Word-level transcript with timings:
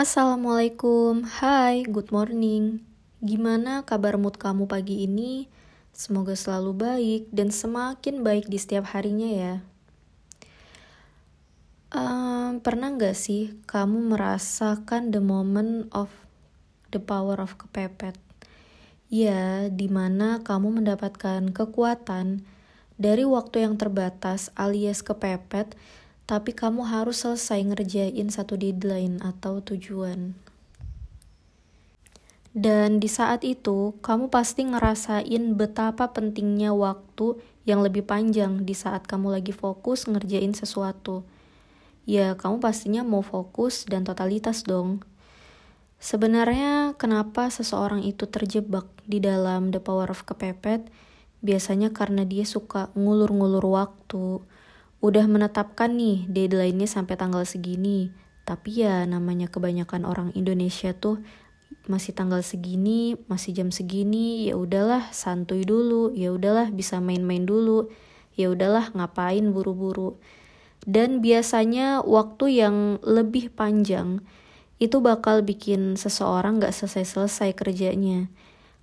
Assalamualaikum, 0.00 1.28
hai, 1.28 1.84
good 1.84 2.08
morning. 2.08 2.80
Gimana 3.20 3.84
kabar 3.84 4.16
mood 4.16 4.40
kamu 4.40 4.64
pagi 4.64 5.04
ini? 5.04 5.44
Semoga 5.92 6.32
selalu 6.32 6.72
baik 6.72 7.22
dan 7.28 7.52
semakin 7.52 8.24
baik 8.24 8.48
di 8.48 8.56
setiap 8.56 8.96
harinya 8.96 9.28
ya. 9.28 9.54
Um, 11.92 12.64
pernah 12.64 12.96
gak 12.96 13.12
sih 13.12 13.60
kamu 13.68 14.16
merasakan 14.16 15.12
the 15.12 15.20
moment 15.20 15.92
of 15.92 16.08
the 16.88 17.00
power 17.04 17.36
of 17.36 17.60
kepepet? 17.60 18.16
Ya, 19.12 19.68
di 19.68 19.92
mana 19.92 20.40
kamu 20.40 20.80
mendapatkan 20.80 21.52
kekuatan 21.52 22.48
dari 22.96 23.28
waktu 23.28 23.68
yang 23.68 23.76
terbatas 23.76 24.48
alias 24.56 25.04
kepepet 25.04 25.76
tapi 26.30 26.54
kamu 26.54 26.86
harus 26.86 27.26
selesai 27.26 27.58
ngerjain 27.58 28.30
satu 28.30 28.54
deadline 28.54 29.18
atau 29.18 29.58
tujuan. 29.58 30.38
Dan 32.54 33.02
di 33.02 33.10
saat 33.10 33.42
itu, 33.42 33.98
kamu 33.98 34.30
pasti 34.30 34.62
ngerasain 34.62 35.58
betapa 35.58 36.14
pentingnya 36.14 36.70
waktu 36.70 37.34
yang 37.66 37.82
lebih 37.82 38.06
panjang 38.06 38.62
di 38.62 38.78
saat 38.78 39.10
kamu 39.10 39.42
lagi 39.42 39.50
fokus 39.50 40.06
ngerjain 40.06 40.54
sesuatu. 40.54 41.26
Ya, 42.06 42.38
kamu 42.38 42.62
pastinya 42.62 43.02
mau 43.02 43.26
fokus 43.26 43.82
dan 43.90 44.06
totalitas 44.06 44.62
dong. 44.62 45.02
Sebenarnya, 45.98 46.94
kenapa 46.94 47.50
seseorang 47.50 48.06
itu 48.06 48.30
terjebak 48.30 48.86
di 49.02 49.18
dalam 49.18 49.74
The 49.74 49.82
Power 49.82 50.14
of 50.14 50.22
Kepepet? 50.30 50.86
Biasanya 51.42 51.90
karena 51.90 52.22
dia 52.22 52.46
suka 52.46 52.94
ngulur-ngulur 52.94 53.66
waktu, 53.66 54.42
udah 55.00 55.24
menetapkan 55.24 55.96
nih 55.96 56.28
deadline-nya 56.28 56.88
sampai 56.88 57.16
tanggal 57.16 57.44
segini. 57.48 58.12
Tapi 58.44 58.84
ya 58.84 59.04
namanya 59.04 59.48
kebanyakan 59.48 60.04
orang 60.04 60.28
Indonesia 60.36 60.92
tuh 60.96 61.20
masih 61.88 62.12
tanggal 62.12 62.44
segini, 62.44 63.16
masih 63.26 63.56
jam 63.56 63.68
segini, 63.72 64.48
ya 64.50 64.54
udahlah 64.60 65.08
santuy 65.10 65.64
dulu, 65.64 66.12
ya 66.12 66.30
udahlah 66.30 66.68
bisa 66.70 67.00
main-main 67.00 67.48
dulu, 67.48 67.88
ya 68.36 68.52
udahlah 68.52 68.92
ngapain 68.92 69.50
buru-buru. 69.50 70.20
Dan 70.84 71.20
biasanya 71.20 72.00
waktu 72.04 72.60
yang 72.64 73.00
lebih 73.04 73.52
panjang 73.52 74.24
itu 74.80 74.96
bakal 75.04 75.44
bikin 75.44 76.00
seseorang 76.00 76.56
gak 76.56 76.72
selesai-selesai 76.72 77.52
kerjanya. 77.52 78.32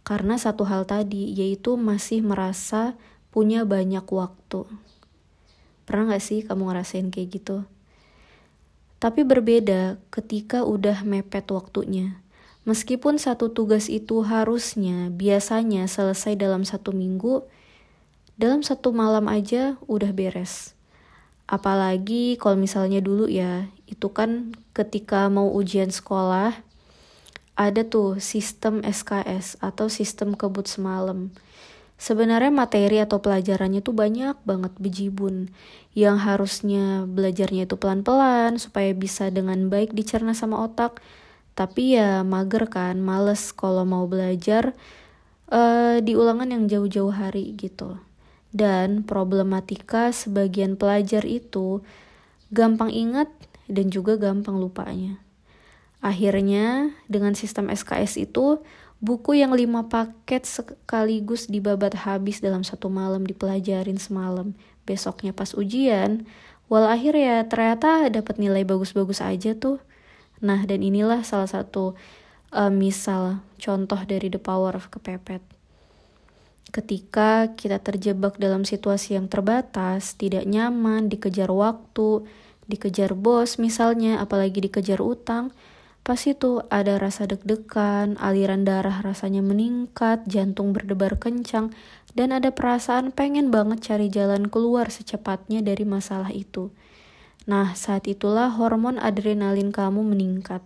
Karena 0.05 0.37
satu 0.37 0.63
hal 0.69 0.85
tadi, 0.85 1.33
yaitu 1.33 1.75
masih 1.75 2.21
merasa 2.21 2.95
punya 3.33 3.65
banyak 3.65 4.05
waktu. 4.05 4.69
Pernah 5.88 6.11
gak 6.11 6.23
sih 6.27 6.43
kamu 6.43 6.67
ngerasain 6.67 7.07
kayak 7.07 7.39
gitu? 7.39 7.63
Tapi 8.99 9.23
berbeda 9.23 9.95
ketika 10.11 10.67
udah 10.67 11.07
mepet 11.07 11.47
waktunya. 11.47 12.19
Meskipun 12.67 13.16
satu 13.16 13.47
tugas 13.55 13.88
itu 13.88 14.27
harusnya 14.27 15.08
biasanya 15.08 15.88
selesai 15.88 16.35
dalam 16.35 16.67
satu 16.67 16.91
minggu, 16.91 17.47
dalam 18.35 18.67
satu 18.67 18.91
malam 18.91 19.31
aja 19.31 19.80
udah 19.88 20.11
beres. 20.11 20.75
Apalagi 21.47 22.35
kalau 22.35 22.59
misalnya 22.59 22.99
dulu 22.99 23.31
ya, 23.31 23.71
itu 23.88 24.11
kan 24.11 24.52
ketika 24.75 25.31
mau 25.31 25.47
ujian 25.55 25.88
sekolah, 25.88 26.59
ada 27.55 27.81
tuh 27.88 28.19
sistem 28.19 28.83
SKS 28.83 29.55
atau 29.63 29.88
sistem 29.88 30.35
kebut 30.35 30.67
semalam 30.67 31.31
Sebenarnya 31.97 32.53
materi 32.53 33.01
atau 33.01 33.17
pelajarannya 33.17 33.81
tuh 33.81 33.97
banyak 33.97 34.37
banget 34.45 34.73
bejibun 34.77 35.49
yang 35.97 36.21
harusnya 36.21 37.09
belajarnya 37.09 37.65
itu 37.65 37.73
pelan-pelan 37.73 38.61
supaya 38.61 38.93
bisa 38.93 39.33
dengan 39.33 39.65
baik 39.73 39.97
dicerna 39.97 40.37
sama 40.37 40.61
otak. 40.61 41.01
Tapi 41.57 41.97
ya 41.97 42.21
mager 42.21 42.69
kan, 42.69 43.01
males 43.01 43.49
kalau 43.49 43.81
mau 43.81 44.05
belajar 44.05 44.77
uh, 45.49 45.97
di 45.97 46.13
ulangan 46.13 46.53
yang 46.53 46.69
jauh-jauh 46.69 47.09
hari 47.09 47.57
gitu. 47.57 47.97
Dan 48.53 49.02
problematika 49.02 50.13
sebagian 50.13 50.77
pelajar 50.77 51.25
itu 51.25 51.81
gampang 52.53 52.93
ingat 52.93 53.27
dan 53.65 53.89
juga 53.89 54.21
gampang 54.21 54.61
lupanya. 54.61 55.17
Akhirnya 55.97 56.93
dengan 57.09 57.33
sistem 57.33 57.73
SKS 57.73 58.21
itu 58.21 58.61
Buku 58.97 59.37
yang 59.37 59.53
lima 59.53 59.85
paket 59.85 60.49
sekaligus 60.49 61.45
dibabat 61.45 61.93
habis 62.02 62.41
dalam 62.41 62.65
satu 62.65 62.89
malam 62.89 63.30
dipelajarin 63.30 64.02
semalam. 64.02 64.58
Besoknya 64.89 65.37
pas 65.37 65.53
ujian, 65.53 66.25
akhir 66.75 67.13
ya 67.13 67.45
ternyata 67.45 68.09
dapat 68.09 68.41
nilai 68.41 68.65
bagus-bagus 68.65 69.21
aja 69.21 69.53
tuh. 69.53 69.77
Nah 70.41 70.65
dan 70.65 70.81
inilah 70.81 71.21
salah 71.21 71.45
satu 71.45 71.93
uh, 72.52 72.73
misal 72.73 73.45
contoh 73.61 74.02
dari 74.09 74.33
the 74.33 74.41
power 74.41 74.73
of 74.73 74.89
kepepet. 74.89 75.45
Ketika 76.67 77.55
kita 77.55 77.80
terjebak 77.80 78.36
dalam 78.41 78.67
situasi 78.67 79.15
yang 79.15 79.31
terbatas, 79.31 80.19
tidak 80.19 80.43
nyaman, 80.43 81.07
dikejar 81.07 81.47
waktu, 81.47 82.27
dikejar 82.67 83.15
bos 83.15 83.55
misalnya, 83.55 84.19
apalagi 84.19 84.59
dikejar 84.59 84.99
utang, 84.99 85.55
Pas 86.07 86.23
itu 86.23 86.63
ada 86.71 86.95
rasa 86.95 87.27
deg-degan, 87.27 88.15
aliran 88.23 88.63
darah 88.63 89.03
rasanya 89.03 89.43
meningkat, 89.43 90.23
jantung 90.23 90.71
berdebar 90.71 91.19
kencang, 91.19 91.75
dan 92.15 92.31
ada 92.31 92.55
perasaan 92.55 93.11
pengen 93.11 93.51
banget 93.51 93.83
cari 93.83 94.07
jalan 94.07 94.47
keluar 94.47 94.87
secepatnya 94.87 95.59
dari 95.59 95.83
masalah 95.83 96.31
itu. 96.31 96.71
Nah, 97.43 97.75
saat 97.75 98.07
itulah 98.07 98.47
hormon 98.55 99.03
adrenalin 99.03 99.75
kamu 99.75 100.07
meningkat. 100.07 100.63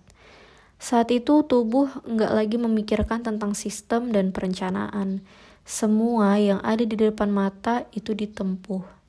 Saat 0.77 1.09
itu 1.09 1.41
tubuh 1.41 1.89
nggak 2.05 2.37
lagi 2.37 2.61
memikirkan 2.61 3.25
tentang 3.25 3.57
sistem 3.57 4.13
dan 4.13 4.29
perencanaan. 4.29 5.25
Semua 5.65 6.37
yang 6.37 6.61
ada 6.61 6.85
di 6.85 6.93
depan 6.93 7.33
mata 7.33 7.89
itu 7.97 8.13
ditempuh. 8.13 9.00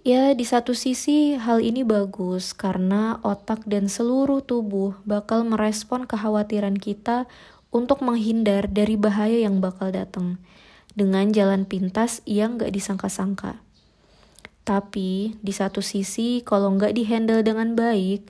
Ya, 0.00 0.32
di 0.32 0.48
satu 0.48 0.72
sisi 0.72 1.36
hal 1.36 1.60
ini 1.60 1.84
bagus 1.84 2.56
karena 2.56 3.20
otak 3.20 3.68
dan 3.68 3.84
seluruh 3.84 4.40
tubuh 4.40 4.96
bakal 5.04 5.44
merespon 5.44 6.08
kekhawatiran 6.08 6.80
kita 6.80 7.28
untuk 7.68 8.00
menghindar 8.00 8.64
dari 8.64 8.96
bahaya 8.96 9.44
yang 9.44 9.60
bakal 9.60 9.92
datang 9.92 10.40
dengan 10.96 11.28
jalan 11.36 11.68
pintas 11.68 12.24
yang 12.24 12.56
gak 12.56 12.72
disangka-sangka. 12.72 13.60
Tapi 14.64 15.36
di 15.36 15.52
satu 15.52 15.84
sisi 15.84 16.40
kalau 16.48 16.72
nggak 16.80 16.96
dihandle 16.96 17.44
dengan 17.44 17.76
baik, 17.76 18.24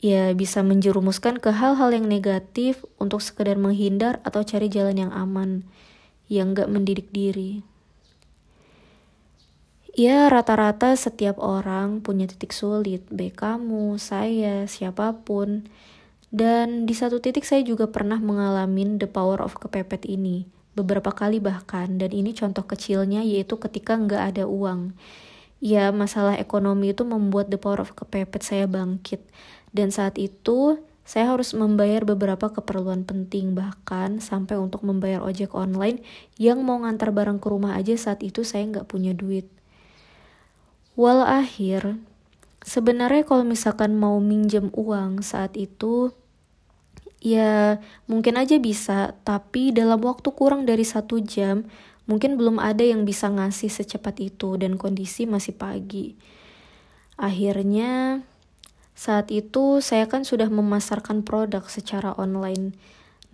ya 0.00 0.32
bisa 0.32 0.64
menjerumuskan 0.64 1.44
ke 1.44 1.52
hal-hal 1.52 1.92
yang 1.92 2.08
negatif 2.08 2.88
untuk 2.96 3.20
sekedar 3.20 3.60
menghindar 3.60 4.24
atau 4.24 4.40
cari 4.48 4.72
jalan 4.72 4.96
yang 4.96 5.12
aman, 5.12 5.60
yang 6.32 6.56
gak 6.56 6.72
mendidik 6.72 7.12
diri. 7.12 7.75
Ya, 9.96 10.28
rata-rata 10.28 10.92
setiap 10.92 11.40
orang 11.40 12.04
punya 12.04 12.28
titik 12.28 12.52
sulit, 12.52 13.08
baik 13.08 13.40
kamu, 13.40 13.96
saya, 13.96 14.68
siapa 14.68 15.24
pun. 15.24 15.72
Dan 16.28 16.84
di 16.84 16.92
satu 16.92 17.16
titik 17.16 17.48
saya 17.48 17.64
juga 17.64 17.88
pernah 17.88 18.20
mengalami 18.20 19.00
the 19.00 19.08
power 19.08 19.40
of 19.40 19.56
kepepet 19.56 20.04
ini. 20.04 20.44
Beberapa 20.76 21.16
kali 21.16 21.40
bahkan, 21.40 21.96
dan 21.96 22.12
ini 22.12 22.36
contoh 22.36 22.68
kecilnya 22.68 23.24
yaitu 23.24 23.56
ketika 23.56 23.96
nggak 23.96 24.36
ada 24.36 24.44
uang. 24.44 24.92
Ya, 25.64 25.88
masalah 25.96 26.36
ekonomi 26.36 26.92
itu 26.92 27.08
membuat 27.08 27.48
the 27.48 27.56
power 27.56 27.80
of 27.80 27.96
kepepet 27.96 28.44
saya 28.44 28.68
bangkit. 28.68 29.24
Dan 29.72 29.88
saat 29.88 30.20
itu, 30.20 30.76
saya 31.08 31.32
harus 31.32 31.56
membayar 31.56 32.04
beberapa 32.04 32.52
keperluan 32.52 33.08
penting 33.08 33.56
bahkan 33.56 34.20
sampai 34.20 34.60
untuk 34.60 34.84
membayar 34.84 35.24
ojek 35.24 35.56
online 35.56 36.04
yang 36.36 36.60
mau 36.60 36.84
ngantar 36.84 37.16
barang 37.16 37.40
ke 37.40 37.48
rumah 37.48 37.80
aja 37.80 37.96
saat 37.96 38.20
itu 38.20 38.44
saya 38.44 38.68
nggak 38.68 38.92
punya 38.92 39.16
duit. 39.16 39.48
Wal 40.96 41.20
akhir, 41.20 42.00
sebenarnya 42.64 43.28
kalau 43.28 43.44
misalkan 43.44 44.00
mau 44.00 44.16
minjem 44.16 44.72
uang 44.72 45.20
saat 45.20 45.52
itu, 45.60 46.08
ya 47.20 47.76
mungkin 48.08 48.40
aja 48.40 48.56
bisa, 48.56 49.12
tapi 49.20 49.76
dalam 49.76 50.00
waktu 50.00 50.32
kurang 50.32 50.64
dari 50.64 50.88
satu 50.88 51.20
jam, 51.20 51.68
mungkin 52.08 52.40
belum 52.40 52.56
ada 52.56 52.80
yang 52.80 53.04
bisa 53.04 53.28
ngasih 53.28 53.68
secepat 53.68 54.24
itu 54.24 54.56
dan 54.56 54.80
kondisi 54.80 55.28
masih 55.28 55.52
pagi. 55.52 56.16
Akhirnya, 57.20 58.24
saat 58.96 59.28
itu 59.28 59.84
saya 59.84 60.08
kan 60.08 60.24
sudah 60.24 60.48
memasarkan 60.48 61.20
produk 61.28 61.68
secara 61.68 62.16
online. 62.16 62.72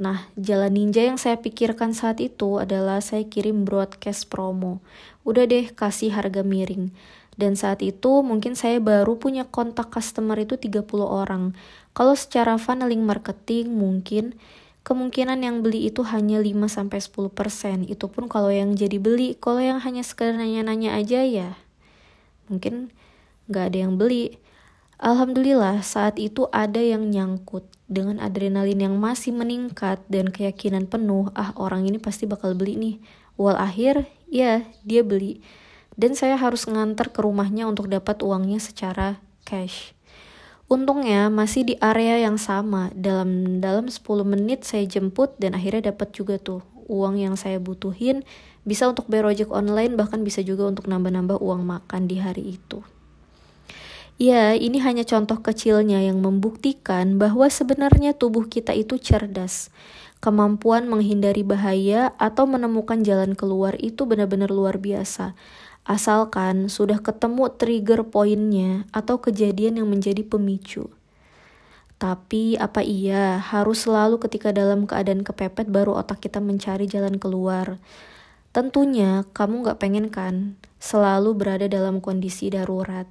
Nah, 0.02 0.26
jalan 0.34 0.75
ninja 0.75 1.06
yang 1.06 1.14
saya 1.14 1.38
pikirkan 1.38 1.94
saat 1.94 2.19
itu 2.19 2.58
adalah 2.58 2.99
saya 2.99 3.22
kirim 3.22 3.62
broadcast 3.62 4.26
promo. 4.26 4.82
Udah 5.22 5.46
deh, 5.46 5.70
kasih 5.70 6.10
harga 6.10 6.43
miring 6.43 6.90
dan 7.32 7.56
saat 7.56 7.81
itu 7.81 8.20
mungkin 8.20 8.52
saya 8.52 8.76
baru 8.76 9.16
punya 9.16 9.49
kontak 9.49 9.88
customer 9.88 10.37
itu 10.37 10.60
30 10.60 10.84
orang. 11.00 11.56
Kalau 11.96 12.12
secara 12.12 12.60
funneling 12.60 13.08
marketing 13.08 13.72
mungkin 13.72 14.37
kemungkinan 14.84 15.40
yang 15.40 15.64
beli 15.64 15.88
itu 15.88 16.05
hanya 16.05 16.43
5 16.43 16.69
sampai 16.69 17.00
10%. 17.00 17.88
Itu 17.88 18.12
pun 18.12 18.28
kalau 18.28 18.52
yang 18.52 18.76
jadi 18.76 19.00
beli, 19.00 19.38
kalau 19.40 19.64
yang 19.64 19.81
hanya 19.81 20.05
sekedar 20.05 20.37
nanya-nanya 20.37 20.98
aja 20.98 21.25
ya 21.25 21.56
mungkin 22.50 22.93
nggak 23.48 23.64
ada 23.72 23.78
yang 23.88 23.96
beli. 23.96 24.37
Alhamdulillah 25.02 25.82
saat 25.82 26.14
itu 26.22 26.46
ada 26.54 26.78
yang 26.78 27.10
nyangkut 27.10 27.66
dengan 27.90 28.22
adrenalin 28.22 28.87
yang 28.87 28.94
masih 29.02 29.34
meningkat 29.34 29.99
dan 30.06 30.31
keyakinan 30.31 30.87
penuh, 30.87 31.26
ah 31.34 31.50
orang 31.58 31.90
ini 31.90 31.99
pasti 31.99 32.22
bakal 32.22 32.54
beli 32.54 32.78
nih. 32.78 32.96
Wal 33.34 33.58
akhir, 33.58 34.06
ya 34.31 34.62
dia 34.87 35.02
beli. 35.02 35.43
Dan 35.99 36.14
saya 36.14 36.38
harus 36.38 36.70
nganter 36.70 37.10
ke 37.10 37.19
rumahnya 37.19 37.66
untuk 37.66 37.90
dapat 37.90 38.22
uangnya 38.22 38.62
secara 38.62 39.19
cash. 39.43 39.90
Untungnya 40.70 41.34
masih 41.34 41.66
di 41.66 41.75
area 41.82 42.22
yang 42.22 42.38
sama. 42.38 42.94
Dalam 42.94 43.58
dalam 43.58 43.90
10 43.90 44.06
menit 44.22 44.62
saya 44.62 44.87
jemput 44.87 45.34
dan 45.43 45.58
akhirnya 45.58 45.90
dapat 45.90 46.14
juga 46.14 46.38
tuh 46.38 46.62
uang 46.87 47.19
yang 47.19 47.34
saya 47.34 47.58
butuhin. 47.58 48.22
Bisa 48.62 48.87
untuk 48.87 49.10
bayar 49.10 49.34
online 49.50 49.98
bahkan 49.98 50.22
bisa 50.22 50.46
juga 50.46 50.62
untuk 50.70 50.87
nambah-nambah 50.87 51.43
uang 51.43 51.66
makan 51.66 52.06
di 52.06 52.22
hari 52.22 52.55
itu. 52.55 52.92
Ya, 54.22 54.54
ini 54.54 54.78
hanya 54.78 55.02
contoh 55.02 55.42
kecilnya 55.42 55.98
yang 55.98 56.22
membuktikan 56.22 57.19
bahwa 57.19 57.50
sebenarnya 57.50 58.14
tubuh 58.14 58.46
kita 58.46 58.70
itu 58.70 58.94
cerdas. 58.94 59.74
Kemampuan 60.22 60.86
menghindari 60.86 61.42
bahaya 61.42 62.14
atau 62.22 62.46
menemukan 62.46 63.02
jalan 63.02 63.34
keluar 63.34 63.74
itu 63.82 64.06
benar-benar 64.06 64.54
luar 64.54 64.78
biasa. 64.78 65.34
Asalkan 65.82 66.70
sudah 66.70 67.02
ketemu 67.02 67.50
trigger 67.50 68.06
poinnya 68.06 68.86
atau 68.94 69.19
kejadian 69.19 69.82
yang 69.82 69.90
menjadi 69.90 70.22
pemicu. 70.22 70.86
Tapi 71.98 72.54
apa 72.62 72.78
iya 72.78 73.42
harus 73.42 73.90
selalu 73.90 74.22
ketika 74.22 74.54
dalam 74.54 74.86
keadaan 74.86 75.26
kepepet 75.26 75.66
baru 75.66 75.98
otak 75.98 76.22
kita 76.22 76.38
mencari 76.38 76.86
jalan 76.86 77.19
keluar? 77.19 77.82
Tentunya 78.54 79.26
kamu 79.34 79.66
gak 79.66 79.82
pengen 79.82 80.14
kan 80.14 80.54
selalu 80.78 81.34
berada 81.34 81.66
dalam 81.66 81.98
kondisi 81.98 82.54
darurat. 82.54 83.10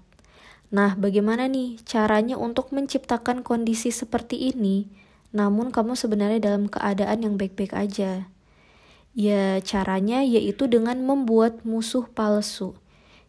Nah, 0.71 0.95
bagaimana 0.95 1.51
nih 1.51 1.83
caranya 1.83 2.39
untuk 2.39 2.71
menciptakan 2.71 3.43
kondisi 3.43 3.91
seperti 3.91 4.55
ini, 4.55 4.87
namun 5.35 5.67
kamu 5.67 5.99
sebenarnya 5.99 6.39
dalam 6.39 6.71
keadaan 6.71 7.27
yang 7.27 7.35
baik-baik 7.35 7.75
aja? 7.75 8.31
Ya, 9.11 9.59
caranya 9.59 10.23
yaitu 10.23 10.71
dengan 10.71 11.03
membuat 11.03 11.67
musuh 11.67 12.07
palsu. 12.07 12.79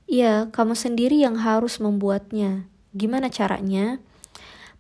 Ya, 0.07 0.47
kamu 0.55 0.79
sendiri 0.79 1.19
yang 1.19 1.35
harus 1.43 1.83
membuatnya. 1.83 2.71
Gimana 2.95 3.27
caranya? 3.27 3.99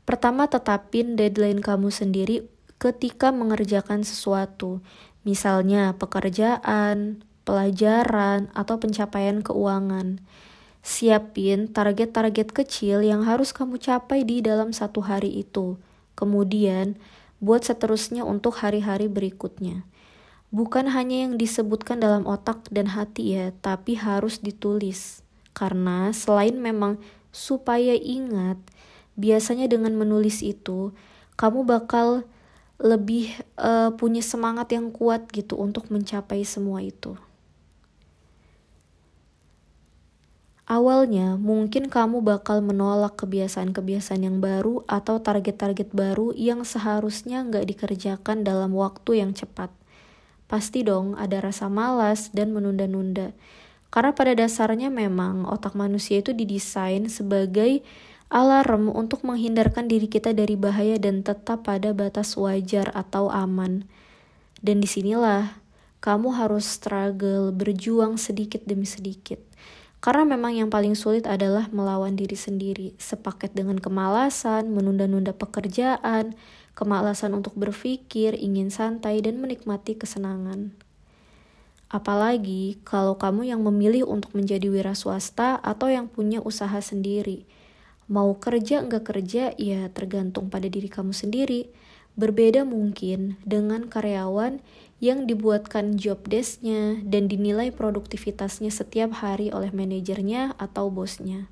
Pertama, 0.06 0.46
tetapin 0.46 1.18
deadline 1.18 1.58
kamu 1.58 1.90
sendiri 1.90 2.46
ketika 2.78 3.34
mengerjakan 3.34 4.06
sesuatu, 4.06 4.78
misalnya 5.26 5.98
pekerjaan, 5.98 7.26
pelajaran, 7.42 8.50
atau 8.54 8.78
pencapaian 8.78 9.42
keuangan. 9.42 10.22
Siapin 10.82 11.70
target-target 11.70 12.50
kecil 12.50 13.06
yang 13.06 13.22
harus 13.22 13.54
kamu 13.54 13.78
capai 13.78 14.26
di 14.26 14.42
dalam 14.42 14.74
satu 14.74 14.98
hari 14.98 15.30
itu. 15.30 15.78
Kemudian, 16.18 16.98
buat 17.38 17.62
seterusnya 17.62 18.26
untuk 18.26 18.58
hari-hari 18.58 19.06
berikutnya. 19.06 19.86
Bukan 20.50 20.90
hanya 20.90 21.24
yang 21.24 21.38
disebutkan 21.38 22.02
dalam 22.02 22.26
otak 22.26 22.66
dan 22.68 22.92
hati 22.92 23.38
ya, 23.38 23.54
tapi 23.62 23.94
harus 23.94 24.42
ditulis. 24.42 25.22
Karena 25.54 26.10
selain 26.10 26.58
memang 26.58 26.98
supaya 27.30 27.94
ingat, 27.94 28.58
biasanya 29.14 29.70
dengan 29.70 29.94
menulis 29.94 30.42
itu, 30.42 30.92
kamu 31.40 31.64
bakal 31.64 32.26
lebih 32.82 33.32
uh, 33.54 33.94
punya 33.94 34.20
semangat 34.20 34.74
yang 34.74 34.90
kuat 34.90 35.30
gitu 35.30 35.54
untuk 35.56 35.88
mencapai 35.88 36.42
semua 36.42 36.82
itu. 36.82 37.14
Awalnya, 40.72 41.36
mungkin 41.36 41.92
kamu 41.92 42.24
bakal 42.24 42.64
menolak 42.64 43.20
kebiasaan-kebiasaan 43.20 44.24
yang 44.24 44.40
baru 44.40 44.80
atau 44.88 45.20
target-target 45.20 45.92
baru 45.92 46.32
yang 46.32 46.64
seharusnya 46.64 47.44
nggak 47.44 47.68
dikerjakan 47.68 48.40
dalam 48.40 48.72
waktu 48.72 49.20
yang 49.20 49.36
cepat. 49.36 49.68
Pasti 50.48 50.80
dong 50.80 51.12
ada 51.20 51.44
rasa 51.44 51.68
malas 51.68 52.32
dan 52.32 52.56
menunda-nunda. 52.56 53.36
Karena 53.92 54.16
pada 54.16 54.32
dasarnya 54.32 54.88
memang 54.88 55.44
otak 55.44 55.76
manusia 55.76 56.24
itu 56.24 56.32
didesain 56.32 57.04
sebagai 57.12 57.84
alarm 58.32 58.88
untuk 58.88 59.28
menghindarkan 59.28 59.92
diri 59.92 60.08
kita 60.08 60.32
dari 60.32 60.56
bahaya 60.56 60.96
dan 60.96 61.20
tetap 61.20 61.68
pada 61.68 61.92
batas 61.92 62.32
wajar 62.40 62.88
atau 62.96 63.28
aman. 63.28 63.84
Dan 64.64 64.80
di 64.80 64.88
sinilah 64.88 65.52
kamu 66.00 66.32
harus 66.32 66.64
struggle, 66.64 67.52
berjuang 67.52 68.16
sedikit 68.16 68.64
demi 68.64 68.88
sedikit 68.88 69.52
karena 70.02 70.26
memang 70.26 70.50
yang 70.50 70.66
paling 70.66 70.98
sulit 70.98 71.30
adalah 71.30 71.70
melawan 71.70 72.18
diri 72.18 72.34
sendiri, 72.34 72.90
sepaket 72.98 73.54
dengan 73.54 73.78
kemalasan, 73.78 74.74
menunda-nunda 74.74 75.30
pekerjaan, 75.30 76.34
kemalasan 76.74 77.38
untuk 77.38 77.54
berpikir, 77.54 78.34
ingin 78.34 78.74
santai, 78.74 79.22
dan 79.22 79.38
menikmati 79.38 79.94
kesenangan. 79.94 80.74
Apalagi 81.86 82.82
kalau 82.82 83.14
kamu 83.14 83.54
yang 83.54 83.62
memilih 83.62 84.10
untuk 84.10 84.34
menjadi 84.34 84.66
wira 84.74 84.98
swasta 84.98 85.62
atau 85.62 85.86
yang 85.86 86.10
punya 86.10 86.42
usaha 86.42 86.82
sendiri. 86.82 87.46
Mau 88.10 88.34
kerja 88.42 88.82
nggak 88.82 89.06
kerja, 89.06 89.54
ya 89.54 89.86
tergantung 89.94 90.50
pada 90.50 90.66
diri 90.66 90.90
kamu 90.90 91.14
sendiri. 91.14 91.70
Berbeda 92.12 92.68
mungkin 92.68 93.40
dengan 93.48 93.88
karyawan 93.88 94.60
yang 95.02 95.26
dibuatkan 95.26 95.98
job 95.98 96.22
desknya 96.28 97.00
dan 97.02 97.26
dinilai 97.26 97.74
produktivitasnya 97.74 98.70
setiap 98.70 99.18
hari 99.18 99.50
oleh 99.50 99.74
manajernya 99.74 100.54
atau 100.60 100.92
bosnya. 100.92 101.50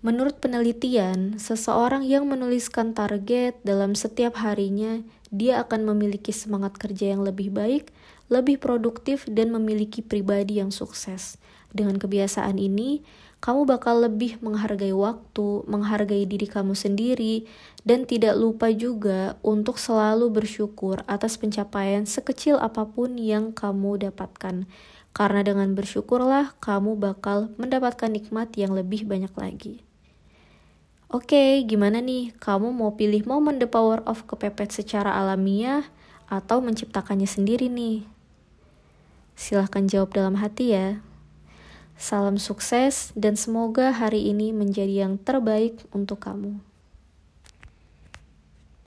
Menurut 0.00 0.40
penelitian, 0.40 1.36
seseorang 1.36 2.08
yang 2.08 2.24
menuliskan 2.24 2.96
target 2.96 3.60
dalam 3.60 3.92
setiap 3.92 4.40
harinya, 4.40 5.04
dia 5.28 5.60
akan 5.60 5.92
memiliki 5.92 6.32
semangat 6.32 6.80
kerja 6.80 7.12
yang 7.12 7.20
lebih 7.20 7.52
baik, 7.52 7.92
lebih 8.32 8.56
produktif, 8.56 9.28
dan 9.28 9.52
memiliki 9.52 10.00
pribadi 10.00 10.56
yang 10.56 10.72
sukses. 10.72 11.36
Dengan 11.70 12.00
kebiasaan 12.00 12.56
ini, 12.56 13.04
kamu 13.40 13.64
bakal 13.64 14.04
lebih 14.04 14.36
menghargai 14.44 14.92
waktu, 14.92 15.64
menghargai 15.64 16.28
diri 16.28 16.44
kamu 16.44 16.76
sendiri, 16.76 17.48
dan 17.88 18.04
tidak 18.04 18.36
lupa 18.36 18.68
juga 18.68 19.40
untuk 19.40 19.80
selalu 19.80 20.28
bersyukur 20.28 21.00
atas 21.08 21.40
pencapaian 21.40 22.04
sekecil 22.04 22.60
apa 22.60 22.84
pun 22.84 23.16
yang 23.16 23.56
kamu 23.56 24.12
dapatkan. 24.12 24.68
Karena 25.16 25.40
dengan 25.40 25.72
bersyukurlah 25.72 26.52
kamu 26.60 27.00
bakal 27.00 27.48
mendapatkan 27.56 28.12
nikmat 28.12 28.52
yang 28.60 28.76
lebih 28.76 29.08
banyak 29.08 29.32
lagi. 29.34 29.82
Oke, 31.10 31.64
gimana 31.66 31.98
nih? 31.98 32.36
Kamu 32.38 32.70
mau 32.70 32.94
pilih 32.94 33.26
momen 33.26 33.58
the 33.58 33.66
power 33.66 34.04
of 34.06 34.28
kepepet 34.30 34.70
secara 34.70 35.16
alamiah 35.16 35.88
atau 36.30 36.62
menciptakannya 36.62 37.26
sendiri 37.26 37.66
nih? 37.66 38.06
Silahkan 39.34 39.88
jawab 39.90 40.14
dalam 40.14 40.38
hati 40.38 40.76
ya. 40.76 41.02
Salam 42.00 42.40
sukses 42.40 43.12
dan 43.12 43.36
semoga 43.36 43.92
hari 43.92 44.32
ini 44.32 44.56
menjadi 44.56 45.04
yang 45.04 45.20
terbaik 45.20 45.84
untuk 45.92 46.24
kamu. 46.24 46.69